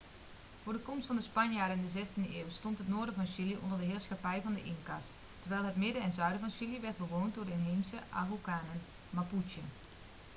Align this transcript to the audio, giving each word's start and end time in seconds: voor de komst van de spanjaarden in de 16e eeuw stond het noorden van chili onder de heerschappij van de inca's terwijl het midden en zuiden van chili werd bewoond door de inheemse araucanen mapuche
voor 0.63 0.73
de 0.73 0.79
komst 0.79 1.07
van 1.07 1.15
de 1.15 1.21
spanjaarden 1.21 1.77
in 1.77 1.85
de 1.85 2.05
16e 2.07 2.35
eeuw 2.35 2.49
stond 2.49 2.77
het 2.77 2.87
noorden 2.87 3.15
van 3.15 3.27
chili 3.27 3.57
onder 3.63 3.77
de 3.77 3.83
heerschappij 3.83 4.41
van 4.41 4.53
de 4.53 4.63
inca's 4.63 5.05
terwijl 5.39 5.63
het 5.63 5.75
midden 5.75 6.01
en 6.01 6.11
zuiden 6.11 6.39
van 6.39 6.49
chili 6.51 6.79
werd 6.79 6.97
bewoond 6.97 7.35
door 7.35 7.45
de 7.45 7.51
inheemse 7.51 7.97
araucanen 8.09 8.81
mapuche 9.09 9.59